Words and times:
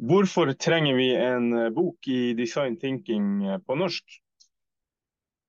Hvorfor 0.00 0.48
trenger 0.56 0.94
vi 0.96 1.10
en 1.12 1.52
eh, 1.52 1.70
bok 1.76 2.08
i 2.08 2.32
design 2.32 2.78
thinking 2.80 3.42
eh, 3.44 3.58
på 3.60 3.74
norsk? 3.76 4.14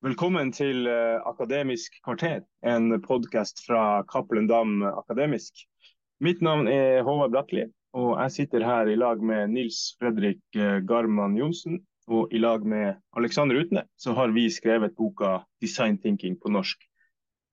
Velkommen 0.04 0.50
til 0.52 0.84
eh, 0.92 1.22
Akademisk 1.24 1.96
kvarter, 2.04 2.42
en 2.60 2.92
podkast 3.00 3.62
fra 3.64 4.02
Cappelen 4.12 4.50
Dam 4.50 4.82
Akademisk. 4.90 5.62
Mitt 6.20 6.44
navn 6.44 6.68
er 6.68 7.00
Håvard 7.06 7.32
Bratli, 7.32 7.64
og 7.96 8.10
jeg 8.18 8.34
sitter 8.36 8.66
her 8.68 8.92
i 8.92 8.98
lag 9.00 9.24
med 9.24 9.54
Nils 9.54 9.94
Fredrik 9.96 10.44
Garman 10.84 11.38
Johnsen. 11.40 11.80
Og 12.12 12.28
i 12.34 12.42
lag 12.42 12.66
med 12.66 12.98
Alexander 13.16 13.56
Utne 13.56 13.86
så 13.96 14.12
har 14.18 14.36
vi 14.36 14.50
skrevet 14.52 14.92
boka 14.98 15.46
'Design 15.62 15.96
thinking' 15.96 16.36
på 16.36 16.52
norsk. 16.52 16.76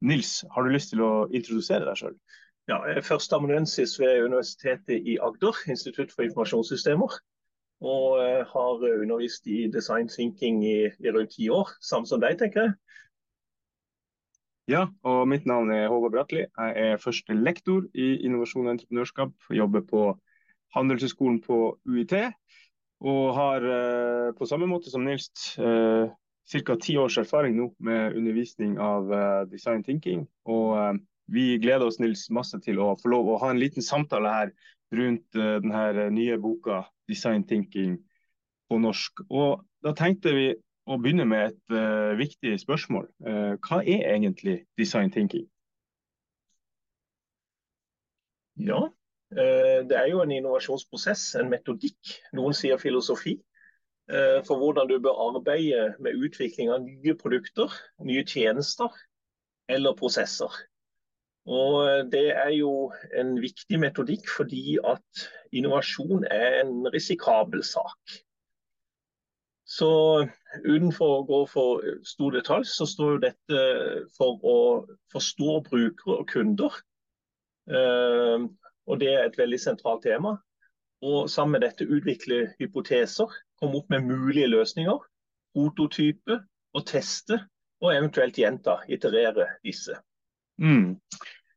Nils, 0.02 0.43
har 0.52 0.68
du 0.68 0.75
lyst 0.75 0.91
til 0.91 1.05
å 1.05 1.29
introdusere 1.31 1.88
deg 1.88 2.02
sjøl? 2.02 2.20
Ja, 2.70 2.83
jeg 2.86 2.99
er 2.99 3.01
førsteamanuensis 3.01 3.95
ved 3.99 4.23
Universitetet 4.23 5.07
i 5.09 5.17
Agder, 5.17 5.55
Institutt 5.73 6.12
for 6.13 6.21
informasjonssystemer. 6.21 7.16
Og 7.81 8.20
eh, 8.21 8.44
har 8.45 8.84
undervist 9.02 9.48
i 9.48 9.63
design 9.73 10.09
thinking 10.09 10.61
i, 10.67 10.75
i 10.85 11.13
rundt 11.16 11.34
ti 11.34 11.47
år, 11.49 11.71
samme 11.81 12.05
som 12.05 12.21
deg, 12.21 12.38
tenker 12.38 12.67
jeg. 12.67 12.75
Ja, 14.70 14.84
og 15.02 15.25
mitt 15.31 15.49
navn 15.49 15.73
er 15.73 15.88
Håvard 15.89 16.13
Bratli. 16.13 16.45
Jeg 16.45 16.85
er 16.94 17.02
første 17.02 17.34
lektor 17.34 17.89
i 17.97 18.11
innovasjon 18.27 18.67
og 18.67 18.75
entreprenørskap. 18.75 19.33
Jobber 19.49 19.88
på 19.89 20.05
Handelshøyskolen 20.77 21.41
på 21.41 21.80
UiT. 21.89 22.13
Og 23.02 23.22
har 23.33 23.66
eh, 23.66 24.31
på 24.38 24.45
samme 24.45 24.70
måte 24.70 24.94
som 24.94 25.09
Nils 25.09 25.55
eh, 25.58 26.05
ca. 26.53 26.77
ti 26.77 27.02
års 27.02 27.17
erfaring 27.17 27.58
nå 27.58 27.72
med 27.81 28.13
undervisning 28.20 28.77
av 28.77 29.09
design 29.49 29.81
thinking. 29.81 30.27
Og 30.45 30.99
vi 31.31 31.57
gleder 31.57 31.85
oss 31.85 31.99
Nils, 31.99 32.27
masse 32.33 32.57
til 32.63 32.79
å 32.81 32.95
få 32.99 33.11
lov 33.13 33.29
å 33.29 33.39
ha 33.43 33.51
en 33.53 33.61
liten 33.61 33.85
samtale 33.85 34.31
her 34.33 34.53
rundt 34.95 35.38
uh, 35.38 35.57
eh, 35.57 35.59
denne 35.63 36.09
nye 36.15 36.38
boka 36.41 36.83
'Design 37.08 37.45
Thinking' 37.45 37.99
på 38.69 38.77
norsk. 38.77 39.25
Og 39.30 39.66
Da 39.80 39.94
tenkte 39.95 40.33
vi 40.36 40.47
å 40.91 40.97
begynne 40.99 41.23
med 41.23 41.53
et 41.53 41.71
uh, 41.71 42.11
viktig 42.19 42.58
spørsmål. 42.59 43.05
Uh, 43.23 43.55
hva 43.63 43.80
er 43.80 44.09
egentlig 44.11 44.66
design 44.77 45.11
thinking? 45.11 45.45
Ja, 48.59 48.89
det 49.31 49.95
er 49.95 50.09
jo 50.09 50.19
en 50.19 50.33
innovasjonsprosess, 50.36 51.38
en 51.39 51.47
metodikk. 51.53 52.17
Noen 52.36 52.52
sier 52.58 52.81
filosofi. 52.81 53.38
For 54.09 54.58
hvordan 54.58 54.89
du 54.89 54.97
bør 54.99 55.21
arbeide 55.30 55.93
med 56.02 56.17
utvikling 56.17 56.73
av 56.73 56.81
nye 56.81 57.14
produkter, 57.16 57.71
nye 58.03 58.25
tjenester 58.27 58.89
eller 59.69 59.95
prosesser. 59.95 60.49
Og 61.50 61.75
eh, 61.88 62.03
Det 62.11 62.25
er 62.31 62.53
jo 62.58 62.92
en 63.17 63.36
viktig 63.42 63.80
metodikk 63.81 64.30
fordi 64.30 64.78
at 64.86 65.30
innovasjon 65.52 66.28
er 66.30 66.61
en 66.64 66.89
risikabel 66.94 67.64
sak. 67.66 68.19
Så 69.70 69.89
Utenfor 70.66 71.11
å 71.20 71.25
gå 71.30 71.39
for 71.45 71.83
stor 72.08 72.33
detalj, 72.33 72.66
så 72.66 72.88
står 72.89 73.11
jo 73.11 73.22
dette 73.22 73.59
for 74.17 74.42
å 74.42 74.59
forstå 75.14 75.59
brukere 75.67 76.16
og 76.16 76.30
kunder. 76.31 76.80
Eh, 77.70 78.47
og 78.89 79.00
Det 79.00 79.11
er 79.14 79.27
et 79.27 79.38
veldig 79.38 79.59
sentralt 79.61 80.02
tema. 80.08 80.39
Og 81.05 81.30
sammen 81.30 81.55
med 81.55 81.64
dette 81.67 81.86
utvikle 81.86 82.55
hypoteser, 82.59 83.30
komme 83.61 83.77
opp 83.80 83.94
med 83.94 84.09
mulige 84.09 84.50
løsninger, 84.50 84.97
prototype 85.53 86.42
og 86.73 86.86
teste, 86.89 87.38
og 87.80 87.94
eventuelt 87.94 88.36
gjenta, 88.42 88.81
iterere 88.89 89.47
disse. 89.64 89.95
Mm. 90.59 90.97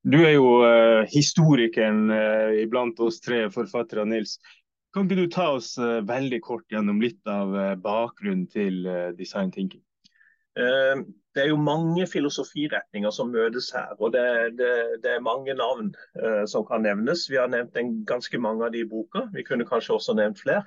Du 0.03 0.19
er 0.19 0.34
jo 0.34 0.58
uh, 0.67 1.05
historikeren 1.06 2.11
uh, 2.11 2.50
iblant 2.58 2.98
oss 3.05 3.20
tre 3.22 3.45
forfattere, 3.55 4.03
Nils. 4.11 4.34
Kan 4.92 5.06
ikke 5.06 5.20
du 5.20 5.28
ta 5.31 5.47
oss 5.55 5.77
uh, 5.78 6.00
veldig 6.08 6.41
kort 6.42 6.67
gjennom 6.75 6.98
litt 7.00 7.22
av 7.31 7.55
bakgrunnen 7.84 8.48
til 8.50 8.83
design 9.19 9.52
thinking? 9.55 9.83
Det 10.52 11.41
er 11.41 11.48
jo 11.48 11.57
mange 11.57 12.05
filosofiretninger 12.11 13.12
som 13.14 13.30
møtes 13.33 13.70
her, 13.73 13.95
og 13.96 14.11
det, 14.12 14.24
det, 14.58 14.73
det 15.01 15.14
er 15.14 15.24
mange 15.24 15.55
navn 15.57 15.95
som 16.45 16.67
kan 16.68 16.85
nevnes. 16.85 17.23
Vi 17.33 17.39
har 17.41 17.48
nevnt 17.48 17.79
en, 17.80 17.95
ganske 18.05 18.36
mange 18.36 18.67
av 18.67 18.74
de 18.74 18.83
i 18.83 18.89
boka, 18.91 19.23
vi 19.33 19.46
kunne 19.46 19.64
kanskje 19.64 19.95
også 19.96 20.12
nevnt 20.18 20.42
flere. 20.42 20.67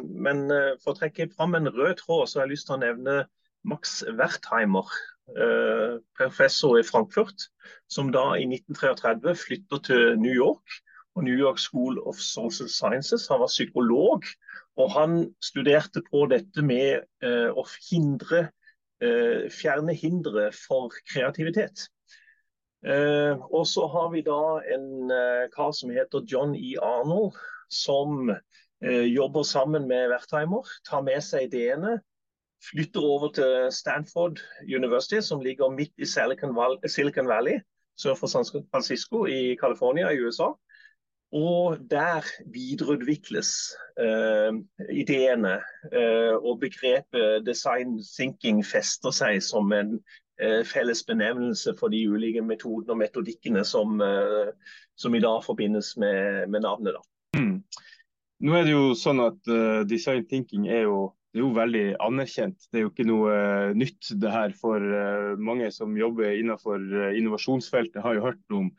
Men 0.00 0.46
for 0.80 0.94
å 0.94 0.96
trekke 0.96 1.28
fram 1.34 1.58
en 1.58 1.68
rød 1.68 1.98
tråd, 2.00 2.24
så 2.24 2.40
har 2.40 2.48
jeg 2.48 2.54
lyst 2.54 2.70
til 2.70 2.78
å 2.78 2.82
nevne 2.86 3.18
Max 3.68 3.98
Wertheimer, 4.16 4.88
Eh, 4.88 5.19
professor 6.18 6.78
i 6.80 6.82
Frankfurt, 6.84 7.46
som 7.88 8.08
da 8.12 8.32
i 8.34 8.46
1933 8.48 9.34
flytter 9.38 9.82
til 9.86 10.16
New 10.18 10.34
York. 10.34 10.80
og 11.14 11.24
New 11.24 11.34
York 11.34 11.58
School 11.58 11.98
of 12.06 12.14
Social 12.14 12.68
Sciences. 12.68 13.26
Han 13.28 13.40
var 13.40 13.46
psykolog, 13.46 14.22
og 14.76 14.92
han 14.94 15.34
studerte 15.42 16.02
på 16.10 16.26
dette 16.30 16.62
med 16.62 17.02
eh, 17.24 17.48
å 17.50 17.64
hindre, 17.90 18.50
eh, 19.02 19.48
fjerne 19.52 19.94
hindre 19.96 20.50
for 20.54 20.94
kreativitet. 21.12 21.88
Eh, 22.86 23.34
og 23.50 23.66
så 23.68 23.88
har 23.92 24.12
vi 24.14 24.22
da 24.24 24.60
en 24.74 25.10
eh, 25.12 25.48
kar 25.52 25.74
som 25.76 25.92
heter 25.92 26.24
John 26.30 26.54
E. 26.56 26.76
Arnold, 26.80 27.36
som 27.68 28.30
eh, 28.30 29.06
jobber 29.10 29.44
sammen 29.44 29.88
med 29.90 30.08
Wertheimer, 30.14 30.70
tar 30.88 31.04
med 31.04 31.20
seg 31.26 31.50
ideene 31.50 31.98
flytter 32.70 33.00
over 33.00 33.32
til 33.32 33.68
Stanford 33.72 34.40
University, 34.76 35.20
som 35.20 35.40
ligger 35.40 35.70
midt 35.70 35.92
i 35.98 36.04
Silicon 36.06 37.28
Valley, 37.28 37.60
sør 37.98 38.14
for 38.14 38.26
San 38.26 38.44
Francisco 38.70 39.26
i 39.26 39.56
California 39.60 40.10
i 40.10 40.20
USA. 40.20 40.52
Og 41.32 41.78
der 41.90 42.26
videreutvikles 42.52 43.50
eh, 44.00 44.52
ideene, 44.90 45.60
eh, 45.92 46.34
og 46.34 46.60
begrepet 46.60 47.46
design 47.46 48.00
thinking 48.16 48.64
fester 48.66 49.14
seg 49.14 49.38
som 49.46 49.70
en 49.72 50.00
eh, 50.42 50.64
felles 50.66 51.04
benevnelse 51.06 51.76
for 51.78 51.94
de 51.94 52.02
ulike 52.10 52.42
metodene 52.42 52.96
og 52.96 52.98
metodikkene 53.04 53.62
som, 53.64 54.00
eh, 54.02 54.50
som 54.98 55.14
i 55.14 55.22
dag 55.22 55.44
forbindes 55.46 55.94
med, 55.96 56.48
med 56.50 56.66
navnet. 56.66 56.98
Mm. 57.38 57.62
Nå 58.40 58.56
er 58.56 58.66
det 58.66 58.74
jo 58.74 58.90
sånn 58.96 59.20
at 59.22 59.50
uh, 59.52 59.82
Design 59.86 60.24
thinking 60.26 60.66
er 60.72 60.86
jo 60.88 61.10
det 61.30 61.38
er 61.38 61.44
jo 61.44 61.52
veldig 61.54 61.84
anerkjent. 62.02 62.64
Det 62.70 62.80
er 62.80 62.84
jo 62.84 62.90
ikke 62.90 63.06
noe 63.06 63.30
uh, 63.30 63.76
nytt 63.78 64.10
det 64.18 64.32
her 64.34 64.54
for 64.58 64.82
uh, 64.82 65.38
mange 65.38 65.68
som 65.74 65.94
jobber 65.98 66.34
innenfor 66.34 66.82
uh, 66.82 67.10
innovasjonsfeltet. 67.14 68.02
Har 68.02 68.18
jo 68.18 68.24
hørt 68.24 68.56
om 68.56 68.72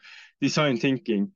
design 0.44 0.80
thinking 0.82 1.30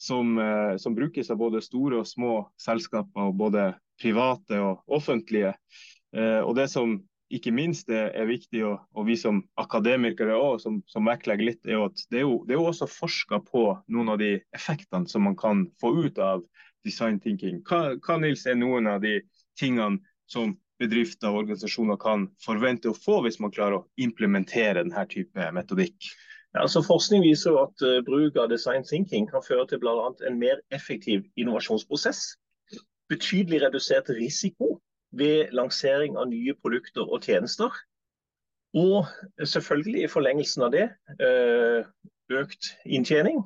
som, 0.00 0.38
som, 0.80 0.94
brukes 0.96 1.28
av 1.28 1.36
både 1.36 1.60
store 1.60 1.98
og 2.00 2.06
små 2.08 2.34
selskaper, 2.56 3.26
og 3.28 3.34
både 3.36 3.66
private 4.00 4.56
og 4.64 4.78
offentlige. 4.88 5.50
og 6.16 6.54
det 6.56 6.70
som 6.72 6.94
ikke 7.28 7.52
minst 7.52 7.90
er, 7.92 8.08
er 8.16 8.30
viktig, 8.30 8.62
og, 8.64 8.78
og, 8.96 9.04
vi 9.10 9.18
som 9.20 9.42
akademikere 9.60 10.38
også, 10.38 10.62
som, 10.64 10.78
som 10.88 11.10
vektlegger 11.10 11.50
litt, 11.50 11.60
er 11.68 11.84
at 11.84 12.00
det 12.08 12.22
er, 12.22 12.24
jo, 12.24 12.38
det 12.48 12.56
er 12.56 12.62
jo 12.62 12.70
også 12.70 12.88
forska 12.88 13.42
på 13.44 13.66
noen 13.92 14.14
av 14.14 14.22
de 14.22 14.38
effektene 14.56 15.10
som 15.10 15.28
man 15.28 15.36
kan 15.36 15.66
få 15.82 15.92
ut 16.00 16.22
av 16.22 16.46
design 16.88 17.20
thinking. 17.20 17.60
Hva, 17.68 17.98
hva 18.00 18.16
Nils, 18.22 18.46
er 18.48 18.56
noen 18.56 18.88
av 18.88 19.04
de 19.04 19.18
tingene 19.60 20.00
som 20.30 20.54
bedrifter 20.80 21.28
og 21.28 21.44
organisasjoner 21.44 21.98
kan 22.00 22.26
forvente 22.44 22.90
å 22.90 22.96
få 22.96 23.20
hvis 23.26 23.40
man 23.42 23.52
klarer 23.54 23.80
å 23.80 23.86
implementere 24.00 24.80
denne 24.80 25.06
type 25.10 25.50
metodikk? 25.56 26.12
Ja, 26.54 26.64
altså 26.64 26.82
forskning 26.82 27.22
viser 27.22 27.58
at 27.60 27.84
uh, 27.86 28.00
bruk 28.06 28.38
av 28.40 28.50
design 28.50 28.86
thinking 28.86 29.28
kan 29.30 29.44
føre 29.46 29.68
til 29.70 29.82
bl.a. 29.82 30.08
en 30.26 30.38
mer 30.40 30.62
effektiv 30.74 31.28
innovasjonsprosess. 31.38 32.24
Betydelig 33.10 33.62
redusert 33.66 34.10
risiko 34.14 34.78
ved 35.14 35.54
lansering 35.54 36.16
av 36.18 36.30
nye 36.30 36.54
produkter 36.58 37.06
og 37.06 37.22
tjenester. 37.26 37.70
Og 38.74 39.06
selvfølgelig 39.42 40.04
i 40.04 40.10
forlengelsen 40.10 40.66
av 40.66 40.74
det 40.74 40.88
uh, 41.22 41.86
økt 42.30 42.72
inntjening, 42.86 43.42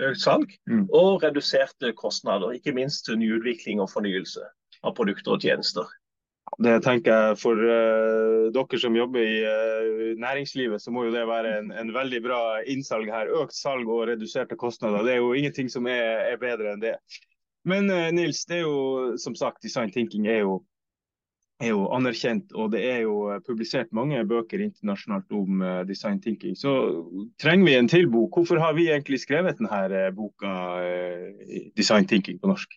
økt 0.00 0.20
salg 0.20 0.52
mm. 0.68 0.88
og 0.96 1.24
reduserte 1.24 1.92
kostnader. 1.96 2.56
Ikke 2.56 2.76
minst 2.76 3.04
til 3.08 3.20
nyutvikling 3.20 3.80
og 3.84 3.92
fornyelse 3.92 4.44
av 4.84 4.96
produkter 4.96 5.36
og 5.36 5.44
tjenester. 5.44 5.88
Det 6.62 6.76
tenker 6.84 7.12
jeg 7.12 7.38
For 7.40 7.58
uh, 7.58 8.48
dere 8.54 8.78
som 8.80 8.96
jobber 8.96 9.20
i 9.20 9.38
uh, 9.44 10.12
næringslivet, 10.22 10.82
så 10.82 10.92
må 10.94 11.06
jo 11.06 11.14
det 11.14 11.26
være 11.28 11.56
en, 11.58 11.72
en, 11.74 11.92
veldig 11.94 12.20
bra 12.24 12.40
innsalg 12.70 13.10
her. 13.12 13.32
Økt 13.42 13.56
salg 13.56 13.88
og 13.90 14.06
reduserte 14.10 14.58
kostnader. 14.58 15.04
Det 15.04 15.16
er 15.16 15.20
jo 15.20 15.34
ingenting 15.36 15.68
som 15.72 15.88
er, 15.90 16.22
er 16.30 16.40
bedre 16.40 16.72
enn 16.72 16.84
det. 16.84 16.94
Men 17.66 17.90
uh, 17.90 18.08
Nils, 18.14 18.44
det 18.48 18.60
er 18.60 18.64
jo 18.64 19.16
som 19.20 19.36
sagt, 19.36 19.62
design 19.66 19.92
thinking 19.92 20.30
er 20.30 20.44
jo, 20.44 20.60
er 21.62 21.72
jo, 21.72 21.86
anerkjent. 21.94 22.52
Og 22.54 22.72
det 22.74 22.82
er 22.84 23.02
jo 23.04 23.40
publisert 23.46 23.92
mange 23.96 24.20
bøker 24.28 24.60
internasjonalt 24.64 25.30
om 25.32 25.62
design 25.88 26.20
thinking. 26.22 26.56
Så 26.58 26.72
trenger 27.42 27.70
vi 27.70 27.76
en 27.78 27.88
til 27.88 28.10
bok. 28.12 28.36
Hvorfor 28.36 28.60
har 28.60 28.76
vi 28.76 28.90
egentlig 28.90 29.22
skrevet 29.22 29.60
denne 29.60 30.10
boka 30.16 30.52
Design 31.76 32.08
thinking 32.08 32.40
på 32.42 32.52
norsk? 32.52 32.76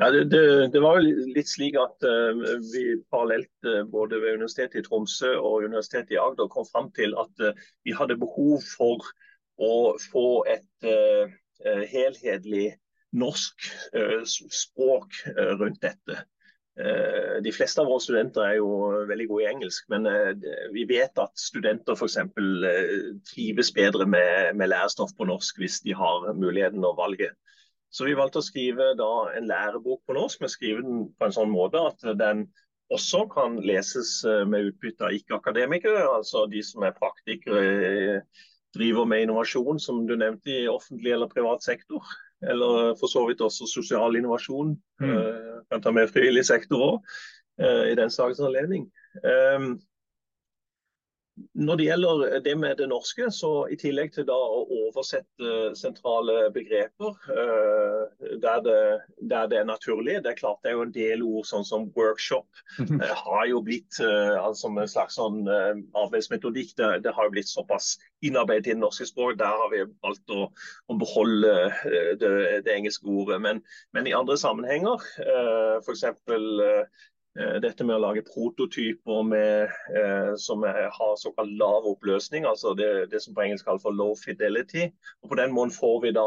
Ja, 0.00 0.10
det, 0.10 0.30
det, 0.32 0.72
det, 0.72 0.80
var 0.80 0.96
jo 0.96 1.24
litt 1.34 1.50
slik 1.50 1.74
at 1.76 2.06
uh, 2.08 2.38
vi 2.72 2.84
parallelt 3.12 3.68
uh, 3.68 3.82
både 3.92 4.16
ved 4.22 4.38
Universitetet 4.38 4.80
i 4.80 4.86
Tromsø 4.86 5.34
og 5.36 5.66
Universitetet 5.66 6.14
i 6.14 6.20
Agder 6.22 6.48
kom 6.48 6.64
fram 6.64 6.88
til 6.96 7.12
at 7.20 7.44
uh, 7.44 7.66
vi 7.84 7.92
hadde 7.96 8.16
behov 8.20 8.64
for 8.64 9.04
å 9.60 9.74
få 10.00 10.40
et 10.48 10.88
helhetlig 11.92 12.70
norsk 13.12 13.66
språk 14.48 15.18
rundt 15.60 15.82
dette. 15.84 16.22
De 16.76 17.50
fleste 17.52 17.82
av 17.82 17.88
våre 17.90 18.00
studenter 18.00 18.44
er 18.46 18.54
jo 18.56 18.68
veldig 19.08 19.26
gode 19.28 19.42
i 19.42 19.48
engelsk, 19.50 19.88
men 19.92 20.06
vi 20.72 20.84
vet 20.88 21.18
at 21.20 21.34
studenter 21.36 21.98
f.eks. 21.98 22.16
trives 23.26 23.72
bedre 23.76 24.06
med, 24.08 24.54
med 24.56 24.70
lærestoff 24.70 25.12
på 25.18 25.26
norsk 25.28 25.58
hvis 25.60 25.80
de 25.84 25.96
har 25.98 26.30
muligheten 26.38 26.86
å 26.86 26.94
valge. 26.96 27.28
Så 27.90 28.06
vi 28.06 28.14
valgte 28.14 28.38
å 28.38 28.46
skrive 28.46 28.92
da, 28.98 29.10
en 29.34 29.48
lærebok 29.50 30.04
på 30.06 30.16
norsk, 30.16 30.40
men 30.40 30.52
skrive 30.52 30.86
den 30.86 31.06
på 31.18 31.26
en 31.26 31.34
sånn 31.34 31.50
måte 31.52 31.82
at 31.90 32.06
den 32.20 32.46
også 32.94 33.24
kan 33.30 33.58
leses 33.62 34.20
eh, 34.26 34.44
med 34.46 34.70
utbytte 34.70 35.06
av 35.06 35.14
ikke-akademikere, 35.14 36.02
altså 36.10 36.46
de 36.50 36.62
som 36.66 36.86
er 36.86 36.96
praktikere, 36.96 37.62
eh, 37.90 38.46
driver 38.74 39.06
med 39.10 39.24
innovasjon, 39.24 39.78
som 39.82 40.04
du 40.06 40.16
nevnte, 40.18 40.52
i 40.54 40.70
offentlig 40.70 41.14
eller 41.14 41.30
privat 41.30 41.66
sektor. 41.66 42.06
Eller 42.42 42.94
for 43.00 43.10
så 43.12 43.26
vidt 43.28 43.42
også 43.44 43.68
sosial 43.68 44.16
innovasjon. 44.16 44.74
Mm. 45.02 45.12
Uh, 45.12 45.60
kan 45.70 45.82
ta 45.82 45.92
med 45.92 46.10
frivillig 46.12 46.46
sektor 46.48 46.86
òg, 46.86 47.14
uh, 47.62 47.86
i 47.90 47.96
den 47.98 48.12
sakens 48.12 48.40
anledning. 48.44 48.88
Um, 49.24 49.74
når 51.54 51.78
det 51.78 51.86
gjelder 51.86 52.40
det 52.44 52.54
med 52.58 52.78
det 52.78 52.86
norske, 52.90 53.28
så 53.34 53.50
i 53.72 53.76
tillegg 53.78 54.12
til 54.14 54.26
da 54.28 54.36
å 54.36 54.62
oversette 54.86 55.72
sentrale 55.78 56.48
begreper 56.54 57.14
uh, 57.30 58.04
der, 58.42 58.62
det, 58.64 58.76
der, 59.30 59.48
det, 59.50 59.60
er 59.60 59.68
naturlig 59.68 60.18
Det 60.24 60.32
er 60.32 60.38
klart 60.38 60.60
det 60.62 60.72
er 60.72 60.78
jo 60.78 60.86
en 60.86 60.94
del 60.94 61.24
ord 61.26 61.48
sånn 61.48 61.66
som 61.66 61.88
workshop 61.96 62.62
uh, 62.80 63.12
har 63.24 63.46
jo 63.50 63.62
blitt 63.66 64.00
uh, 64.02 64.36
altså 64.40 64.70
en 64.70 64.90
slags 64.90 65.18
sånn 65.18 65.42
arbeidsmetodikk. 65.48 66.74
Det, 66.78 66.90
det, 67.04 67.14
har 67.16 67.28
jo 67.28 67.34
blitt 67.34 67.50
såpass 67.50 67.94
innarbeidet 68.24 68.70
i 68.70 68.74
det 68.74 68.82
norske 68.82 69.08
språk. 69.08 69.38
Der 69.40 69.60
har 69.62 69.70
vi 69.72 69.84
valgt 70.04 70.34
å, 70.34 70.48
å 70.88 70.98
beholde 71.00 71.54
det, 72.20 72.32
det, 72.64 72.74
engelske 72.74 73.08
ordet. 73.10 73.40
Men, 73.42 73.62
men, 73.96 74.08
i 74.08 74.16
andre 74.16 74.36
sammenhenger, 74.40 75.02
f.eks. 75.80 76.04
Eh, 77.38 77.58
dette 77.62 77.84
med 77.86 77.94
å 77.94 78.02
lage 78.02 78.24
prototyper 78.26 79.20
med, 79.22 79.74
eh, 79.94 80.32
som 80.40 80.64
har 80.66 81.18
såkalt 81.18 81.52
lav 81.60 81.86
oppløsning, 81.86 82.46
altså 82.48 82.72
det, 82.74 82.88
det, 83.12 83.20
som 83.22 83.36
på 83.36 83.44
engelsk 83.44 83.68
kalles 83.68 83.84
for 83.84 83.94
low 83.94 84.16
fidelity. 84.18 84.88
Og 85.22 85.30
På 85.30 85.38
den 85.38 85.54
måten 85.54 85.76
får 85.76 86.00
vi 86.02 86.10
da 86.16 86.26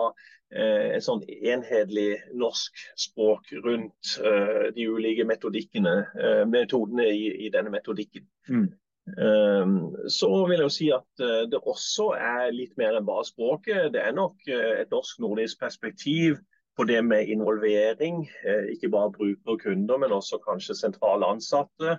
eh, 0.55 0.93
et 0.95 1.03
sånn 1.03 1.25
enhetlig 1.27 2.21
norsk 2.39 2.85
språk 3.07 3.51
rundt 3.65 4.13
eh, 4.23 4.69
de 4.77 4.87
ulike 4.87 5.27
metodikkene, 5.27 5.97
eh, 6.15 6.45
metodene 6.47 7.09
i, 7.11 7.27
i, 7.47 7.51
denne 7.51 7.73
metodikken. 7.73 8.29
Mm. 8.47 8.71
Um, 9.19 9.73
så 10.07 10.29
vil 10.47 10.61
jeg 10.61 10.63
jo 10.63 10.71
si 10.71 10.85
at 10.95 11.23
det 11.51 11.59
også 11.59 12.13
er 12.15 12.53
litt 12.55 12.77
mer 12.79 12.95
enn 12.95 13.03
bare 13.03 13.27
språket. 13.27 13.89
Det 13.91 13.99
er 13.99 14.15
nok 14.15 14.47
et 14.47 14.87
norsk-nordisk 14.95 15.59
perspektiv 15.59 16.37
på 16.77 16.83
det 16.89 17.01
med 17.05 17.27
involvering. 17.27 18.23
Eh, 18.47 18.73
ikke 18.73 18.89
bare 18.89 19.11
brukere 19.11 19.55
og 19.55 19.61
kunder, 19.61 19.97
men 19.97 20.11
også 20.11 20.39
kanskje 20.47 20.75
sentrale 20.77 21.25
ansatte 21.25 21.97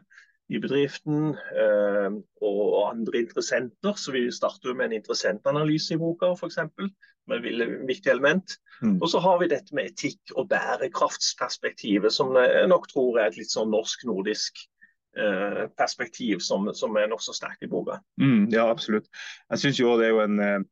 i 0.53 0.61
bedriften 0.61 1.33
eh, 1.57 2.11
og 2.43 2.91
andre 2.91 3.23
interessenter. 3.25 3.95
Så 3.97 4.13
Vi 4.13 4.31
starter 4.33 4.75
med 4.75 4.91
en 4.91 4.99
interessentanalyse 5.01 5.95
i 5.95 5.99
boka, 5.99 6.35
f.eks. 6.35 6.59
Med 7.27 7.47
et 7.49 7.89
viktig 7.89 8.11
element. 8.11 8.59
Mm. 8.83 8.99
Og 9.03 9.09
så 9.09 9.19
har 9.19 9.39
vi 9.41 9.49
dette 9.49 9.75
med 9.75 9.93
etikk 9.93 10.35
og 10.37 10.49
bærekraftsperspektivet, 10.49 12.13
som 12.13 12.37
jeg 12.37 12.69
nok 12.69 12.89
tror 12.91 13.19
er 13.19 13.31
et 13.31 13.39
litt 13.41 13.53
sånn 13.53 13.73
norsk-nordisk 13.73 14.61
eh, 15.17 15.65
perspektiv 15.79 16.43
som, 16.45 16.69
som 16.77 16.97
er 17.01 17.09
nokså 17.09 17.33
sterkt 17.33 17.65
i 17.65 17.71
boka. 17.71 18.03
Mm, 18.21 18.51
ja, 18.53 18.67
absolutt. 18.69 19.09
Jeg 19.51 19.65
synes 19.65 19.81
jo 19.81 19.97
det 20.01 20.11
er 20.11 20.17
jo 20.19 20.25
en 20.27 20.67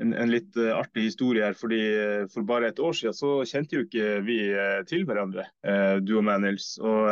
en, 0.00 0.14
en, 0.14 0.30
litt 0.30 0.56
uh, 0.58 0.72
artig 0.76 1.08
historie 1.08 1.44
her. 1.44 1.56
fordi 1.58 1.80
uh, 1.94 2.24
For 2.32 2.46
bare 2.46 2.70
et 2.72 2.82
år 2.82 2.96
siden 2.96 3.16
så 3.16 3.36
kjente 3.48 3.78
jo 3.78 3.84
ikke 3.86 4.18
vi 4.26 4.38
uh, 4.50 4.80
til 4.88 5.06
hverandre, 5.08 5.46
du 6.02 6.16
og 6.18 6.26
meg, 6.26 6.42
Nils. 6.44 6.74
Og, 6.82 7.06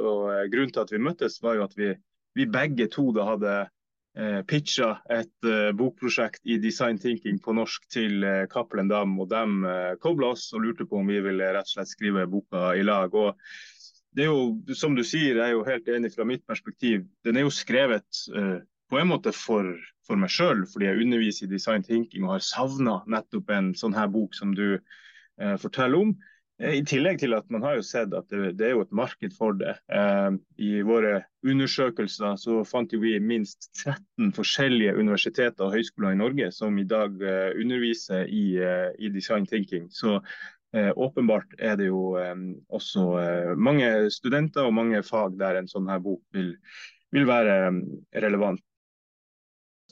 og, 0.00 0.26
Grunnen 0.52 0.74
til 0.74 0.84
at 0.84 0.92
vi 0.92 1.02
møttes, 1.02 1.40
var 1.44 1.58
jo 1.58 1.68
at 1.68 1.78
vi, 1.78 1.92
vi 2.34 2.50
begge 2.50 2.88
to 2.92 3.10
da 3.14 3.28
hadde 3.28 3.54
uh, 3.64 4.40
pitcha 4.50 4.96
et 5.12 5.50
bokprosjekt 5.78 6.42
i 6.50 6.58
design 6.62 6.98
thinking 7.00 7.40
på 7.42 7.54
norsk 7.56 7.86
til 7.92 8.26
uh, 8.26 8.42
Cappelen 8.50 8.90
Dam. 8.90 9.14
Og 9.22 9.30
de 9.30 9.44
uh, 9.68 9.94
kobla 10.02 10.34
oss 10.34 10.50
og 10.54 10.66
lurte 10.66 10.88
på 10.90 11.00
om 11.00 11.14
vi 11.14 11.22
ville 11.24 11.54
rett 11.54 11.70
og 11.70 11.76
slett 11.76 11.94
skrive 11.94 12.26
boka 12.30 12.72
i 12.74 12.84
lag. 12.86 13.14
og 13.14 13.38
det 14.14 14.28
er 14.28 14.30
jo, 14.30 14.74
som 14.78 14.92
du 14.94 15.02
sier, 15.02 15.40
jeg 15.40 15.42
er 15.42 15.56
jo 15.56 15.64
helt 15.66 15.88
enig 15.90 16.12
fra 16.14 16.22
mitt 16.22 16.44
perspektiv. 16.46 17.00
Den 17.26 17.34
er 17.34 17.42
jo 17.42 17.50
skrevet 17.50 18.20
på 18.30 19.00
en 19.00 19.08
måte 19.10 19.32
for, 19.34 19.66
for 20.06 20.20
meg 20.20 20.32
sjøl, 20.32 20.64
fordi 20.70 20.90
jeg 20.90 21.02
underviser 21.06 21.46
i 21.46 21.54
design 21.54 21.84
thinking 21.86 22.26
og 22.26 22.36
har 22.36 22.46
savna 22.46 23.00
nettopp 23.10 23.50
en 23.54 23.72
sånn 23.78 23.96
her 23.96 24.10
bok 24.12 24.36
som 24.36 24.54
du 24.56 24.68
eh, 24.76 25.56
forteller 25.60 26.06
om. 26.06 26.14
Eh, 26.62 26.78
I 26.78 26.82
tillegg 26.86 27.18
til 27.22 27.34
at 27.34 27.48
man 27.50 27.64
har 27.66 27.78
jo 27.78 27.84
sett 27.86 28.14
at 28.14 28.30
det, 28.30 28.54
det 28.58 28.68
er 28.68 28.74
jo 28.76 28.84
et 28.84 28.94
marked 28.94 29.34
for 29.36 29.56
det. 29.58 29.74
Eh, 29.90 30.30
I 30.62 30.72
våre 30.86 31.24
undersøkelser 31.44 32.38
så 32.40 32.60
fant 32.68 32.92
vi 32.94 33.16
minst 33.20 33.70
13 33.82 34.32
forskjellige 34.36 34.94
universiteter 34.96 35.66
og 35.66 35.74
høyskoler 35.74 36.14
i 36.14 36.20
Norge 36.20 36.50
som 36.54 36.78
i 36.78 36.86
dag 36.88 37.16
eh, 37.22 37.54
underviser 37.60 38.28
i, 38.30 38.44
eh, 38.62 38.90
i, 38.98 39.10
design 39.14 39.48
thinking. 39.50 39.88
Så 39.90 40.20
eh, 40.76 40.92
åpenbart 40.94 41.56
er 41.58 41.78
det 41.80 41.90
jo 41.90 42.14
også 42.68 43.08
mange 43.58 43.90
studenter 44.14 44.68
og 44.68 44.76
mange 44.78 45.02
fag 45.06 45.38
der 45.40 45.58
en 45.58 45.70
sånn 45.70 45.90
her 45.90 46.02
bok 46.02 46.22
vil, 46.34 46.54
vil 47.14 47.26
være 47.30 47.58
relevant. 48.22 48.62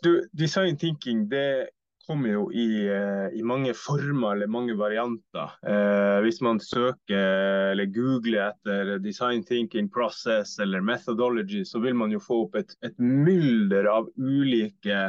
Du, 0.02 0.28
design 0.32 0.76
thinking 0.78 1.28
det 1.30 1.68
kommer 2.06 2.28
jo 2.28 2.46
i, 2.52 2.90
uh, 2.90 3.28
i, 3.38 3.42
mange 3.46 3.74
former 3.78 4.34
eller 4.34 4.50
mange 4.50 4.74
varianter. 4.78 5.52
Eh, 5.62 6.18
hvis 6.24 6.40
man 6.42 6.58
søker 6.60 7.70
eller 7.72 7.90
googler 7.94 8.48
etter 8.50 8.96
design 9.02 9.44
thinking 9.46 9.90
process 9.92 10.58
eller 10.58 10.82
methodology, 10.82 11.62
så 11.64 11.78
vil 11.78 11.94
man 11.94 12.12
jo 12.12 12.20
få 12.22 12.42
opp 12.46 12.58
et, 12.58 12.74
et 12.82 12.98
mylder 12.98 13.86
av 13.92 14.10
ulike 14.18 15.02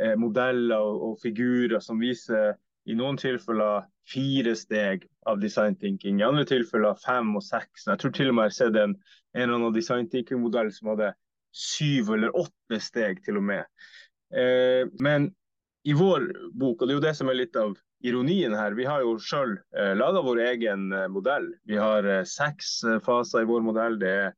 eh, 0.00 0.16
modeller 0.18 0.78
og, 0.78 1.02
og, 1.08 1.16
figurer 1.22 1.82
som 1.82 1.98
viser 2.00 2.54
i 2.86 2.96
noen 2.96 3.18
tilfeller 3.20 3.88
fire 4.10 4.54
steg 4.56 5.04
av 5.28 5.42
design 5.42 5.76
thinking, 5.78 6.20
i 6.20 6.26
andre 6.26 6.46
tilfeller 6.48 6.98
fem 7.02 7.34
og 7.36 7.44
seks. 7.44 7.86
Jeg 7.90 8.00
tror 8.00 8.14
til 8.14 8.30
og 8.30 8.38
med 8.38 8.48
jeg 8.48 8.54
har 8.54 8.58
sett 8.60 8.78
en, 8.78 8.94
en 9.34 9.42
eller 9.42 9.58
annen 9.58 9.76
design 9.76 10.08
thinking-modell 10.10 10.72
som 10.74 10.94
hadde 10.94 11.12
syv 11.50 12.14
eller 12.14 12.36
åtte 12.38 12.78
steg 12.82 13.20
til 13.26 13.38
og 13.40 13.46
med. 13.50 13.66
Eh, 14.30 14.86
men 15.02 15.30
i 15.84 15.94
vår 15.96 16.26
bok, 16.52 16.82
og 16.82 16.88
det 16.88 16.92
er 16.92 16.98
jo 16.98 17.06
det 17.06 17.14
som 17.16 17.30
er 17.32 17.38
litt 17.40 17.56
av 17.56 17.76
ironien 18.04 18.54
her, 18.56 18.76
vi 18.76 18.86
har 18.88 19.02
jo 19.04 19.16
sjøl 19.20 19.56
eh, 19.76 19.92
laga 19.96 20.22
vår 20.24 20.42
egen 20.50 20.90
eh, 20.92 21.08
modell. 21.12 21.50
Vi 21.68 21.78
har 21.80 22.06
eh, 22.08 22.24
seks 22.28 22.80
faser 23.04 23.44
i 23.44 23.48
vår 23.48 23.64
modell. 23.64 23.98
Det 24.00 24.12
er 24.26 24.30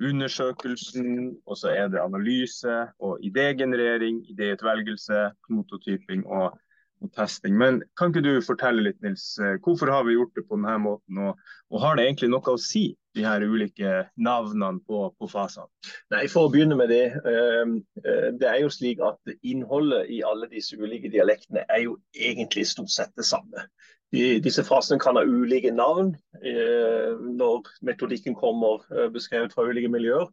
undersøkelsen, 0.00 1.36
og 1.44 1.58
så 1.60 1.74
er 1.74 1.90
det 1.92 2.00
analyse 2.00 2.76
og 3.04 3.20
idégenerering, 3.26 4.22
idéutvelgelse, 4.32 5.28
prototyping 5.48 6.24
og, 6.26 6.56
og, 7.00 7.10
testing. 7.16 7.56
Men 7.58 7.82
kan 7.98 8.12
ikke 8.12 8.24
du 8.24 8.32
fortelle 8.44 8.84
litt, 8.86 9.00
Nils, 9.04 9.32
eh, 9.40 9.58
hvorfor 9.64 9.92
har 9.92 10.06
vi 10.06 10.16
gjort 10.18 10.34
det 10.36 10.46
på 10.48 10.58
denne 10.58 10.78
måten, 10.84 11.20
og, 11.26 11.52
og 11.70 11.84
har 11.84 11.96
det 11.96 12.06
egentlig 12.06 12.30
noe 12.32 12.54
å 12.54 12.60
si 12.60 12.90
de 13.16 13.24
her 13.26 13.42
ulike 13.42 13.92
navnene 14.20 14.80
på, 14.86 15.02
på 15.18 15.28
fasene? 15.30 15.68
Nei, 16.14 16.26
For 16.30 16.46
å 16.46 16.52
begynne 16.52 16.78
med 16.78 16.92
det. 16.92 17.04
Ehm, 17.26 17.78
eh, 18.04 18.28
det 18.38 18.48
er 18.50 18.60
jo 18.64 18.72
slik 18.72 19.02
at 19.04 19.34
Innholdet 19.40 20.10
i 20.12 20.20
alle 20.26 20.50
disse 20.50 20.78
ulike 20.78 21.10
dialektene 21.12 21.64
er 21.68 21.84
jo 21.86 21.96
egentlig 22.14 22.66
stort 22.70 22.92
sett 22.94 23.12
det 23.18 23.26
samme. 23.28 23.66
De, 24.10 24.40
disse 24.42 24.64
fasene 24.66 24.98
kan 25.02 25.18
ha 25.18 25.22
ulike 25.26 25.70
navn 25.74 26.16
eh, 26.42 27.12
når 27.14 27.70
metodikken 27.86 28.34
kommer 28.38 28.82
eh, 28.90 29.10
beskrevet 29.14 29.54
fra 29.54 29.68
ulike 29.70 29.90
miljøer. 29.92 30.30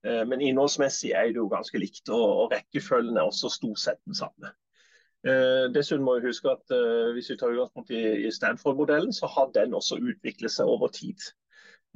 Men 0.00 0.40
innholdsmessig 0.40 1.10
er 1.12 1.26
det 1.28 1.36
jo 1.36 1.50
ganske 1.52 1.76
likt, 1.76 2.08
og, 2.08 2.46
rekkefølgen 2.54 3.18
er 3.20 3.26
også 3.28 3.50
stort 3.52 3.82
sett 3.82 3.98
den 4.08 4.16
samme. 4.16 4.48
Dessuten 5.74 6.04
må 6.04 6.14
vi 6.16 6.30
huske 6.30 6.48
at 6.48 6.72
Hvis 7.12 7.28
vi 7.28 7.36
tar 7.36 7.52
utgangspunkt 7.52 7.90
i, 7.92 8.30
Stanford-modellen, 8.32 9.12
så 9.12 9.28
har 9.28 9.50
den 9.52 9.74
også 9.76 9.98
utviklet 10.00 10.52
seg 10.54 10.70
over 10.70 10.88
tid. 10.94 11.20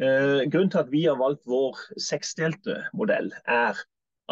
Eh, 0.02 0.50
grunnen 0.50 0.70
til 0.70 0.78
at 0.78 0.90
vi 0.90 1.04
har 1.04 1.18
valgt 1.18 1.44
vår 1.46 1.78
seksdelte 2.02 2.80
modell, 2.98 3.30
er 3.46 3.78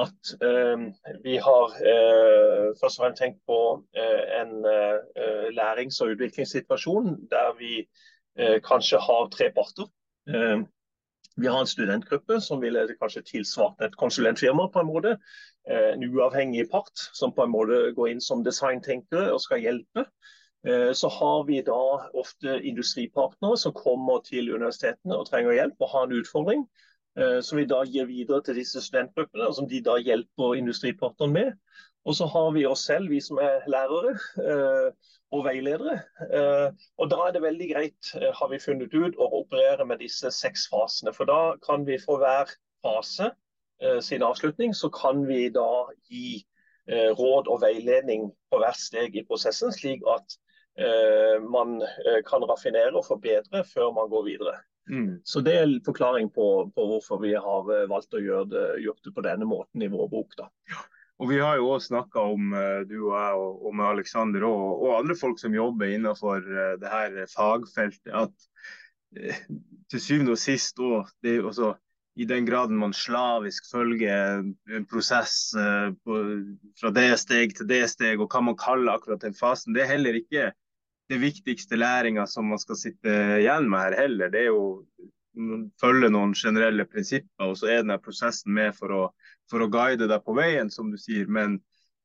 at 0.03 0.33
eh, 0.43 0.87
vi 1.23 1.37
har 1.39 1.77
eh, 1.79 2.73
først 2.81 2.99
og 2.99 3.05
fremst 3.05 3.21
tenkt 3.23 3.39
på 3.47 3.59
eh, 3.95 4.41
en 4.41 4.65
eh, 4.67 5.49
lærings- 5.55 6.01
og 6.03 6.17
utviklingssituasjon 6.17 7.15
der 7.31 7.55
vi 7.61 7.75
eh, 8.39 8.59
kanskje 8.65 8.99
har 8.99 9.29
tre 9.31 9.53
parter. 9.55 9.87
Vi 11.37 11.49
har 11.49 11.61
en 11.61 11.71
studentgruppe 11.71 12.41
som 12.41 12.61
ville 12.61 12.85
kanskje 13.01 13.25
tilsvart 13.29 13.81
et 13.85 13.97
konsulentfirma 14.01 14.69
på 14.73 14.83
en 14.83 14.91
måte. 14.91 15.17
En 15.71 16.05
uavhengig 16.05 16.67
part 16.71 17.07
som 17.15 17.33
på 17.33 17.45
en 17.47 17.53
måte 17.55 17.93
går 17.97 18.13
inn 18.13 18.21
som 18.21 18.43
designtenkere 18.45 19.31
og 19.33 19.41
skal 19.45 19.63
hjelpe. 19.63 20.07
Eh, 20.67 20.93
så 20.93 21.09
har 21.09 21.45
vi 21.47 21.61
da 21.67 21.81
ofte 22.15 22.59
industripartnere 22.63 23.57
som 23.59 23.75
kommer 23.75 24.23
til 24.27 24.53
universitetene 24.55 25.17
og 25.19 25.27
trenger 25.31 25.57
hjelp 25.57 25.81
og 25.81 25.93
har 25.95 26.07
en 26.07 26.19
utfordring. 26.21 26.67
Eh, 27.19 27.41
som 27.45 27.59
vi 27.59 27.67
da 27.69 27.83
gir 27.85 28.07
videre 28.09 28.41
til 28.45 28.57
disse 28.57 28.81
studentgruppene, 28.81 29.49
og 29.49 29.57
som 29.57 29.69
de 29.69 29.83
da 29.85 29.99
hjelper 30.01 30.55
industripartnerne 30.57 31.33
med. 31.33 31.81
Og 32.05 32.17
så 32.19 32.27
har 32.27 32.51
vi 32.57 32.65
oss 32.67 32.87
selv, 32.89 33.11
vi 33.11 33.21
som 33.23 33.39
er 33.39 33.67
lærere 33.71 34.17
og 35.33 35.45
veiledere. 35.47 36.01
Og 36.99 37.11
da 37.13 37.19
er 37.27 37.35
det 37.37 37.45
veldig 37.45 37.69
greit, 37.71 38.11
har 38.39 38.49
vi 38.51 38.59
funnet 38.59 38.95
ut, 38.95 39.15
å 39.23 39.29
operere 39.39 39.87
med 39.87 40.03
disse 40.03 40.33
seks 40.35 40.67
fasene. 40.73 41.15
For 41.15 41.31
da 41.31 41.55
kan 41.63 41.87
vi 41.87 42.01
for 42.03 42.19
hver 42.19 42.51
fase 42.83 43.31
sin 44.03 44.27
avslutning, 44.27 44.75
så 44.75 44.91
kan 44.91 45.23
vi 45.29 45.47
da 45.55 45.87
gi 46.11 46.43
råd 46.91 47.47
og 47.47 47.63
veiledning 47.63 48.27
på 48.51 48.59
hvert 48.59 48.83
steg 48.83 49.15
i 49.15 49.25
prosessen, 49.29 49.71
slik 49.71 50.03
at 50.11 50.37
man 51.47 51.79
kan 52.27 52.51
raffinere 52.51 52.99
og 52.99 53.07
forbedre 53.07 53.63
før 53.71 53.95
man 53.95 54.11
går 54.11 54.27
videre. 54.33 54.59
Mm. 54.91 55.21
Så 55.25 55.41
Det 55.41 55.55
er 55.57 55.63
en 55.63 55.85
forklaring 55.85 56.31
på, 56.35 56.73
på, 56.75 56.87
hvorfor 56.87 57.19
vi 57.23 57.33
har 57.35 57.71
eh, 57.71 57.89
valgt 57.91 58.15
å 58.15 58.23
gjøre 58.23 58.49
det, 58.51 58.65
gjort 58.83 59.05
det 59.05 59.15
på 59.15 59.25
denne 59.25 59.47
måten 59.47 59.83
i 59.83 59.91
vår 59.93 60.09
bok. 60.11 60.35
da. 60.39 60.49
Og 61.23 61.29
Vi 61.31 61.39
har 61.39 61.55
jo 61.61 61.69
også 61.71 61.93
snakka 61.93 62.23
om, 62.35 62.51
eh, 62.59 62.81
du 62.91 62.97
og 63.05 63.13
jeg 63.15 63.35
og, 63.39 63.67
og 63.69 63.75
med 63.79 63.87
Alexander 63.87 64.43
og, 64.49 64.65
og, 64.83 64.97
andre 64.99 65.15
folk 65.15 65.39
som 65.39 65.55
jobber 65.55 65.93
innenfor 65.95 66.43
eh, 66.43 66.73
det 66.83 66.91
her 66.91 67.15
fagfeltet, 67.31 68.11
at 68.11 68.49
til 69.93 70.01
syvende 70.01 70.35
og 70.35 70.41
sist 70.41 70.81
òg 70.81 71.11
i 72.17 72.27
den 72.29 72.47
graden 72.49 72.79
man 72.81 72.95
slavisk 72.97 73.69
følger 73.71 74.41
en 74.41 74.87
prosess 74.89 75.53
på, 75.53 76.17
fra 76.81 76.91
det 76.97 77.07
steg 77.21 77.53
til 77.57 77.69
det 77.69 77.83
steg, 77.93 78.21
og 78.21 78.33
hva 78.33 78.41
man 78.45 78.57
kaller 78.57 78.97
akkurat 78.97 79.21
den 79.25 79.37
fasen, 79.37 79.77
det 79.77 79.85
er 79.85 79.93
heller 79.93 80.17
ikke 80.17 80.51
det 81.13 81.21
viktigste 81.21 81.77
læringa 81.77 82.27
som 82.29 82.49
man 82.49 82.61
skal 82.61 82.81
sitte 82.81 83.17
igjen 83.39 83.69
med 83.69 83.85
her 83.85 83.99
heller. 84.01 84.33
Det 84.33 84.47
er 84.47 84.51
jo 84.51 84.65
følge 85.81 86.11
noen 86.13 86.35
generelle 86.37 86.85
prinsipper, 86.89 87.51
og 87.51 87.57
så 87.59 87.71
er 87.71 87.83
denne 87.83 87.99
prosessen 88.03 88.53
med 88.55 88.77
for 88.77 88.95
å, 88.95 89.03
for 89.51 89.65
å 89.65 89.71
guide 89.73 90.09
deg 90.11 90.25
på 90.25 90.35
veien, 90.37 90.71
som 90.71 90.91
du 90.93 90.99
sier. 91.01 91.29
Men, 91.29 91.59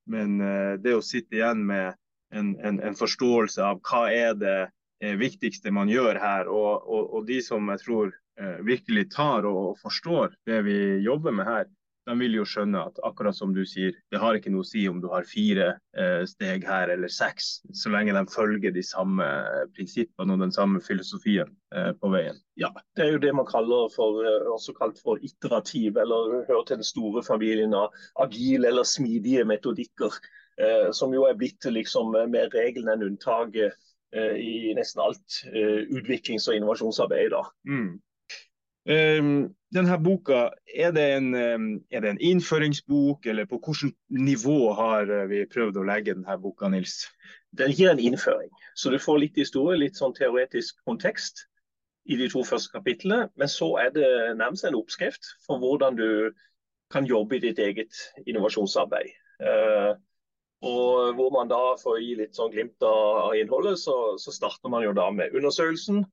men 0.10 0.40
eh, 0.42 0.76
det 0.82 0.96
å 0.96 1.04
sitte 1.04 1.40
igjen 1.40 1.66
med 1.68 1.98
en, 2.32 2.56
en, 2.60 2.80
en, 2.84 2.96
forståelse 2.98 3.64
av 3.64 3.82
hva 3.88 4.08
er 4.12 4.36
det 4.40 4.58
eh, 5.04 5.16
viktigste 5.20 5.72
man 5.76 5.92
gjør 5.92 6.20
her, 6.22 6.52
og, 6.52 6.88
og, 6.88 7.12
og 7.18 7.28
de 7.28 7.42
som 7.44 7.68
jeg 7.74 7.84
tror 7.84 8.14
eh, 8.40 8.60
virkelig 8.68 9.10
tar 9.16 9.48
og, 9.48 9.74
og 9.74 9.82
forstår 9.84 10.36
det 10.48 10.64
vi 10.68 10.80
jobber 11.06 11.36
med 11.36 11.48
her, 11.50 11.68
de 12.08 12.16
vil 12.22 12.38
jo 12.38 12.46
skjønne 12.48 12.82
at 12.90 13.00
akkurat 13.06 13.36
som 13.36 13.52
du 13.56 13.64
sier, 13.68 13.96
det 14.14 14.22
har 14.22 14.38
ikke 14.38 14.52
noe 14.54 14.64
å 14.64 14.68
si 14.68 14.86
om 14.88 15.02
du 15.04 15.10
har 15.12 15.28
fire 15.28 15.68
eh, 15.98 16.24
steg 16.30 16.64
her 16.68 16.92
eller 16.94 17.12
seks, 17.12 17.60
så 17.76 17.92
lenge 17.92 18.16
de 18.16 18.24
følger 18.32 18.74
de 18.76 18.84
samme 18.86 19.28
prinsippene 19.76 20.38
og 20.38 20.46
den 20.46 20.54
samme 20.56 20.82
filosofien 20.84 21.52
eh, 21.76 21.92
på 22.00 22.12
veien. 22.14 22.40
Ja, 22.60 22.72
det 22.96 23.06
er 23.06 23.14
jo 23.18 23.24
det 23.26 23.34
man 23.36 23.50
kaller 23.50 23.92
for, 23.94 24.22
eh, 24.24 24.48
også 24.54 24.76
kalt 24.78 25.02
for 25.04 25.20
iterativ, 25.24 26.00
eller 26.00 26.48
hører 26.48 26.66
til 26.70 26.82
den 26.82 26.88
store 26.88 27.26
familien 27.28 27.76
av 27.78 27.92
agile 28.24 28.72
eller 28.72 28.88
smidige 28.88 29.44
metodikker, 29.50 30.16
eh, 30.62 30.90
som 30.96 31.14
jo 31.16 31.28
er 31.28 31.38
blitt 31.40 31.68
liksom 31.68 32.16
mer 32.32 32.52
regelen 32.56 32.96
enn 32.96 33.08
unntaket 33.12 33.76
eh, 34.16 34.36
i 34.40 34.76
nesten 34.80 35.04
alt 35.04 35.42
eh, 35.52 35.84
utviklings- 35.92 36.48
og 36.48 36.56
innovasjonsarbeid. 36.56 37.34
da. 37.36 37.44
Mm. 37.68 37.98
Um, 38.88 39.50
denne 39.76 39.98
boka, 40.00 40.46
er 40.72 40.94
det, 40.96 41.04
en, 41.18 41.34
er 41.36 42.00
det, 42.00 42.10
en, 42.14 42.22
innføringsbok, 42.24 43.26
eller 43.28 43.48
på 43.50 43.60
hvilket 43.60 43.98
nivå 44.16 44.72
har 44.78 45.12
eh, 45.12 45.26
vi 45.28 45.42
prøvd 45.52 45.82
å 45.82 45.84
legge 45.90 46.16
denne 46.16 46.38
boka, 46.40 46.70
Nils? 46.72 47.02
Den 47.58 47.74
gir 47.76 47.92
en 47.92 48.00
innføring, 48.00 48.52
så 48.80 48.94
du 48.94 49.00
får 49.02 49.20
litt 49.26 49.40
historie, 49.40 49.80
litt 49.82 50.00
sånn 50.00 50.16
teoretisk 50.16 50.80
kontekst 50.88 51.44
i 52.08 52.16
de 52.16 52.30
to 52.32 52.46
første 52.48 52.72
kapitlene. 52.78 53.28
Men 53.36 53.52
så 53.52 53.74
er 53.84 53.92
det 53.96 54.08
nærmest 54.40 54.68
en 54.70 54.80
oppskrift 54.80 55.34
for 55.44 55.60
hvordan 55.60 56.00
du 56.00 56.10
kan 56.94 57.08
jobbe 57.08 57.36
i 57.36 57.44
ditt 57.44 57.60
eget 57.60 57.92
innovasjonsarbeid. 58.24 59.12
Uh, 59.44 60.00
og 60.66 61.14
hvor 61.18 61.34
man 61.36 61.52
da, 61.52 61.76
For 61.78 61.98
å 61.98 62.02
gi 62.02 62.16
litt 62.18 62.40
sånn 62.40 62.50
glimt 62.56 62.82
av 62.88 63.36
innholdet, 63.38 63.78
så, 63.84 64.16
så 64.18 64.32
starter 64.34 64.72
man 64.74 64.88
jo 64.88 64.96
da 64.96 65.12
med 65.14 65.36
undersøkelsen. 65.36 66.06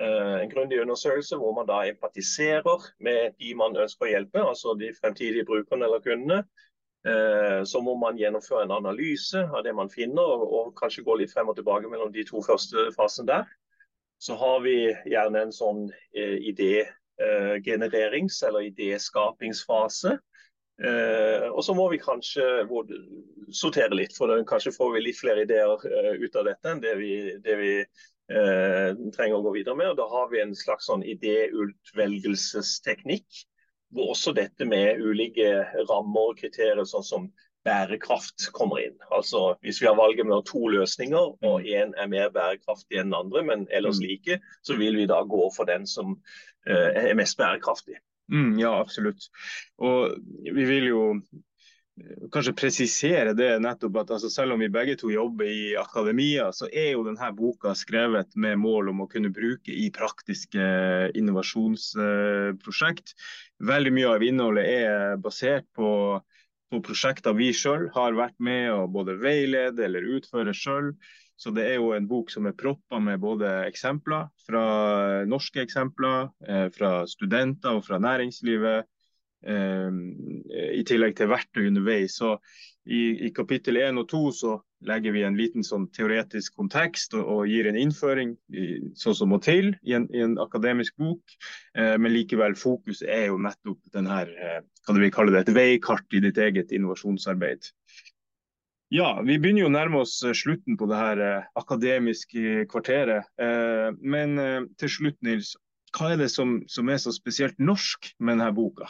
Eh, 0.00 0.42
en 0.42 0.50
grundig 0.50 0.80
undersøkelse 0.80 1.36
hvor 1.36 1.54
man 1.54 1.66
da 1.66 1.80
empatiserer 1.88 2.82
med 3.02 3.32
de 3.42 3.54
man 3.58 3.74
ønsker 3.76 4.06
å 4.06 4.10
hjelpe, 4.12 4.42
altså 4.46 4.76
de 4.78 4.92
fremtidige 4.94 5.46
brukerne 5.48 5.88
eller 5.88 6.02
kundene. 6.04 6.44
Eh, 7.08 7.64
så 7.66 7.80
må 7.82 7.96
man 7.98 8.18
gjennomføre 8.18 8.66
en 8.66 8.76
analyse 8.76 9.42
av 9.42 9.64
det 9.66 9.74
man 9.74 9.90
finner, 9.90 10.44
og, 10.46 10.70
kanskje 10.78 11.02
gå 11.06 11.16
litt 11.18 11.32
frem 11.34 11.50
og 11.50 11.58
tilbake 11.58 11.90
mellom 11.90 12.12
de 12.14 12.22
to 12.28 12.42
første 12.46 12.88
fasene 12.94 13.26
der. 13.32 13.50
Så 14.22 14.36
har 14.38 14.62
vi 14.62 14.76
gjerne 15.10 15.42
en 15.42 15.54
sånn 15.54 15.88
eh, 16.14 16.36
idégenererings- 16.52 18.42
eller 18.46 18.68
idéskapingsfase. 18.70 20.18
Og 20.78 21.58
så 21.66 21.74
må 21.74 21.88
vi 21.90 21.98
kanskje 21.98 22.44
sortere 23.50 23.96
litt, 23.98 24.12
for 24.14 24.30
kanskje 24.46 24.70
får 24.76 24.92
vi 24.94 25.00
litt 25.08 25.18
flere 25.18 25.42
ideer 25.42 25.74
ut 26.22 26.36
av 26.38 26.46
dette 26.46 26.70
enn 26.70 26.82
det 26.84 26.92
vi, 27.00 27.10
det 27.42 27.56
vi 27.58 27.72
eh, 28.32 28.90
trenger 29.14 29.36
å 29.38 29.44
gå 29.46 29.50
videre 29.58 29.76
med. 29.78 29.88
og 29.92 29.98
Da 30.00 30.06
har 30.10 30.26
vi 30.32 30.38
en 30.42 30.54
slags 30.56 30.84
sånn 30.90 31.04
idéutvelgelsesteknikk, 31.06 33.28
hvor 33.94 34.06
også 34.14 34.30
dette 34.36 34.64
med 34.68 35.00
ulike 35.00 35.48
rammer 35.88 36.24
og 36.32 36.38
kriterier, 36.40 36.84
sånn 36.84 37.06
som 37.06 37.22
bærekraft 37.68 38.48
kommer 38.56 38.82
inn. 38.84 38.96
Altså 39.10 39.56
Hvis 39.64 39.82
vi 39.82 39.88
har 39.88 39.96
valget 39.98 40.26
mellom 40.26 40.44
to 40.46 40.68
løsninger, 40.72 41.32
og 41.44 41.56
én 41.62 41.94
er 41.96 42.10
mer 42.10 42.30
bærekraftig 42.34 43.00
enn 43.00 43.10
den 43.10 43.20
andre, 43.20 43.44
men 43.44 43.66
ellers 43.74 44.00
mm. 44.00 44.06
like, 44.06 44.40
så 44.62 44.78
vil 44.78 44.96
vi 44.96 45.08
da 45.10 45.22
gå 45.24 45.48
for 45.56 45.68
den 45.68 45.86
som 45.86 46.16
eh, 46.68 47.08
er 47.08 47.18
mest 47.18 47.38
bærekraftig. 47.40 47.98
Mm, 48.28 48.58
ja, 48.60 48.74
absolutt. 48.80 49.30
Og 49.80 50.18
vi 50.44 50.64
vil 50.68 50.90
jo 50.90 51.02
kanskje 52.32 52.54
presisere 52.56 53.34
det 53.36 53.50
nettopp 53.62 53.96
at 54.02 54.10
altså, 54.16 54.30
selv 54.32 54.54
om 54.54 54.62
vi 54.62 54.70
begge 54.72 54.96
to 55.00 55.10
jobber 55.12 55.48
i 55.48 55.76
akademia, 55.78 56.48
så 56.54 56.68
er 56.68 56.92
jo 56.92 57.04
denne 57.06 57.30
boka 57.36 57.74
skrevet 57.78 58.34
med 58.36 58.58
mål 58.62 58.92
om 58.92 59.04
å 59.04 59.08
kunne 59.10 59.32
bruke 59.34 59.72
i 59.72 59.88
praktiske 59.94 60.64
innovasjonsprosjekt. 61.18 63.14
Veldig 63.68 63.94
mye 63.94 64.10
av 64.16 64.26
innholdet 64.26 64.66
er 64.72 65.22
basert 65.22 65.68
på, 65.76 65.90
på 66.72 66.82
prosjekter 66.84 67.36
vi 67.38 67.52
sjøl 67.56 67.88
har 67.96 68.18
vært 68.18 68.38
med 68.38 68.72
å 68.74 68.84
både 68.92 69.18
veilede 69.22 69.88
eller 69.88 70.12
utføre 70.18 70.54
sjøl. 70.56 70.94
Så 71.38 71.52
det 71.54 71.68
er 71.70 71.76
jo 71.78 71.92
en 71.94 72.08
bok 72.10 72.32
som 72.34 72.48
er 72.50 72.56
proppa 72.58 72.98
med 72.98 73.20
både 73.22 73.46
eksempler 73.68 74.26
fra 74.42 74.62
norske 75.30 75.62
eksempler, 75.62 76.32
eh, 76.42 76.66
fra 76.74 77.04
studenter 77.06 77.78
og 77.78 77.84
fra 77.86 78.00
næringslivet 78.02 78.88
Eh, 78.88 78.97
I 79.46 80.82
tillegg 80.88 81.14
til 81.14 81.28
verktøy 81.30 81.68
underveis. 81.68 82.16
Så 82.18 82.32
i, 82.88 83.26
i 83.26 83.30
kapittel 83.36 83.76
1 83.76 84.00
og 84.00 84.08
2 84.10 84.20
så 84.34 84.54
legger 84.88 85.12
vi 85.12 85.24
en 85.26 85.36
liten 85.36 85.64
sånn 85.66 85.88
teoretisk 85.94 86.54
kontekst 86.56 87.14
og, 87.18 87.24
og 87.26 87.50
gir 87.50 87.68
en 87.68 87.78
innføring 87.78 88.34
i, 88.54 88.66
sånn 88.98 89.16
som 89.18 89.32
må 89.32 89.40
til 89.44 89.72
i 89.82 89.96
en, 89.98 90.06
i 90.14 90.22
en 90.24 90.38
akademisk 90.40 90.96
bok. 91.00 91.34
Eh, 91.76 91.96
men 92.00 92.14
likevel 92.14 92.56
fokus 92.58 93.02
er 93.02 93.28
jo 93.28 93.40
nettopp 93.42 93.80
den 93.94 94.08
her, 94.10 94.30
eh, 94.30 94.60
kan 94.86 95.00
vi 95.00 95.10
kalle 95.14 95.34
det 95.34 95.44
et 95.44 95.54
veikart 95.56 96.16
i 96.16 96.22
ditt 96.24 96.40
eget 96.40 96.72
innovasjonsarbeid. 96.72 97.68
Ja, 98.94 99.18
Vi 99.20 99.36
begynner 99.36 99.66
jo 99.66 99.68
å 99.68 99.74
nærme 99.74 100.04
oss 100.06 100.16
eh, 100.24 100.36
slutten 100.36 100.78
på 100.80 100.88
det 100.88 101.00
her 101.02 101.24
eh, 101.24 101.48
akademiske 101.60 102.64
kvarteret. 102.72 103.28
Eh, 103.36 103.90
men 104.00 104.38
eh, 104.40 104.62
til 104.80 104.94
slutt, 104.94 105.18
Nils, 105.26 105.52
hva 105.96 106.14
er 106.14 106.22
det 106.22 106.30
som, 106.32 106.62
som 106.72 106.88
er 106.88 107.02
så 107.02 107.12
spesielt 107.12 107.60
norsk 107.60 108.14
med 108.18 108.38
denne 108.38 108.48
boka? 108.56 108.88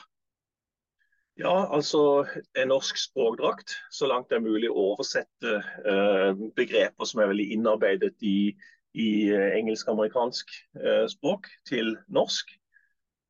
Ja, 1.38 1.68
altså 1.70 2.26
en 2.58 2.72
norsk 2.72 2.98
språkdrakt, 2.98 3.76
så 3.94 4.08
langt 4.10 4.26
det 4.30 4.40
er 4.40 4.42
mulig 4.42 4.70
å 4.72 4.88
oversette 4.90 5.60
uh, 5.86 6.32
begreper 6.58 7.06
som 7.06 7.22
er 7.22 7.30
veldig 7.30 7.46
innarbeidet 7.54 8.16
i, 8.26 8.50
i 8.98 9.10
eh, 9.30 9.52
engelsk-amerikansk 9.60 10.50
uh, 10.82 11.04
språk, 11.06 11.46
til 11.68 11.94
norsk. 12.10 12.50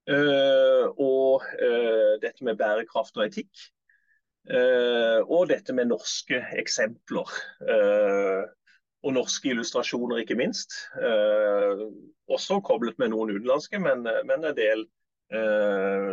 Uh, 0.08 0.88
og 0.96 1.44
dette 2.22 2.46
med 2.48 2.56
bærekraft 2.56 3.18
og 3.20 3.26
etikk. 3.26 3.68
og 5.28 5.50
dette 5.50 5.74
med 5.76 5.90
norske 5.90 6.38
eksempler. 6.56 7.28
og 9.04 9.12
norske 9.12 9.50
illustrasjoner, 9.50 10.22
ikke 10.22 10.38
minst. 10.40 10.72
også 12.28 12.60
koblet 12.64 12.98
med 12.98 13.12
noen 13.12 13.34
utenlandske, 13.36 13.78
men, 13.78 14.08
men 14.24 14.44
en 14.48 14.56
del 14.56 14.86
eh, 14.86 14.97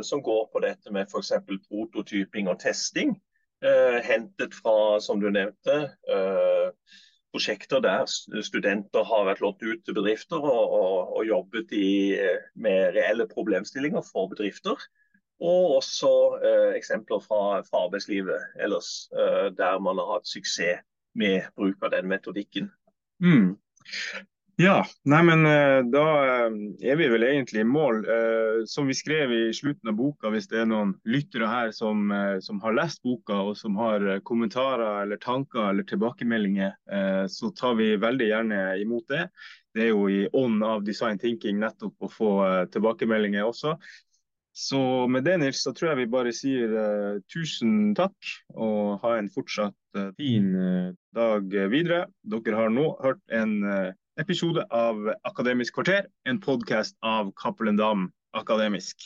som 0.04 0.20
går 0.20 0.42
på 0.52 0.60
dette 0.60 0.92
med 0.92 1.08
f.eks. 1.08 1.32
prototyping 1.70 2.50
og 2.52 2.58
testing. 2.60 3.14
Eh, 3.64 4.04
hentet 4.04 4.54
fra, 4.54 5.00
som 5.00 5.20
du 5.20 5.30
nevnte, 5.32 5.76
eh, 6.12 6.68
prosjekter 7.34 7.82
der 7.84 8.06
studenter 8.44 9.04
har 9.08 9.26
vært 9.30 9.42
lånt 9.44 9.64
ut 9.64 9.82
til 9.86 9.96
bedrifter 9.98 10.44
og, 10.44 10.76
og, 10.80 11.16
og 11.18 11.26
jobbet 11.28 11.74
i, 11.76 12.16
med 12.56 12.96
reelle 12.98 13.28
problemstillinger 13.32 14.06
for 14.12 14.30
bedrifter. 14.32 14.80
Og 15.44 15.76
også 15.80 16.12
eh, 16.48 16.76
eksempler 16.78 17.24
fra, 17.24 17.62
fra, 17.68 17.86
arbeidslivet 17.88 18.60
ellers, 18.64 19.10
eh, 19.16 19.50
der 19.58 19.80
man 19.84 20.00
har 20.00 20.14
hatt 20.14 20.30
suksess 20.30 20.84
med 21.16 21.48
bruk 21.56 21.84
av 21.84 21.92
den 21.96 22.08
metodikken. 22.12 22.70
Mm. 23.24 23.56
Ja, 24.58 24.86
nei, 25.04 25.18
men 25.28 25.42
eh, 25.50 25.82
da 25.92 26.02
eh, 26.24 26.54
er 26.88 26.96
vi 26.96 27.10
vel 27.12 27.26
egentlig 27.28 27.60
i 27.60 27.68
mål. 27.68 27.98
Eh, 28.08 28.60
som 28.72 28.88
vi 28.88 28.94
skrev 28.96 29.34
i 29.36 29.42
slutten 29.54 29.90
av 29.92 29.98
boka, 30.00 30.30
hvis 30.32 30.48
det 30.48 30.62
er 30.62 30.70
noen 30.70 30.94
lyttere 31.12 31.50
her 31.52 31.74
som, 31.76 32.08
som 32.40 32.62
har 32.64 32.78
lest 32.78 33.02
boka 33.04 33.36
og 33.50 33.58
som 33.60 33.76
har 33.82 34.06
kommentarer 34.24 35.02
eller 35.02 35.20
tanker 35.20 35.74
eller 35.74 35.84
tilbakemeldinger, 35.90 36.72
så 37.28 37.50
tar 37.58 37.76
vi 37.76 37.90
veldig 38.00 38.30
gjerne 38.30 38.62
imot 38.80 39.12
det. 39.12 39.26
Det 39.76 39.84
er 39.84 39.92
jo 39.92 40.08
i 40.08 40.22
ånd 40.32 40.64
av 40.64 40.88
design 40.88 41.20
thinking 41.20 41.60
nettopp 41.60 42.08
å 42.08 42.12
få 42.12 42.32
tilbakemeldinger 42.72 43.44
også. 43.44 43.76
Så 44.56 44.80
med 45.12 45.28
det, 45.28 45.36
Nils, 45.42 45.66
så 45.66 45.76
tror 45.76 45.92
jeg 45.92 46.06
vi 46.06 46.08
bare 46.16 46.32
sier 46.36 47.20
tusen 47.28 47.92
takk, 47.98 48.16
og 48.56 49.04
ha 49.04 49.18
en 49.20 49.28
fortsatt 49.36 50.00
fin 50.16 50.48
dag 51.16 51.60
videre. 51.76 52.06
Dere 52.24 52.64
har 52.64 52.72
nå 52.72 52.88
hørt 53.04 53.24
en 53.36 53.60
episode 54.22 54.64
av 54.70 55.14
Akademisk 55.28 55.76
kvarter, 55.76 56.06
en 56.30 56.40
podkast 56.40 56.96
av 57.02 57.34
Cappelen 57.36 57.78
Dam 57.78 58.12
Akademisk. 58.38 58.98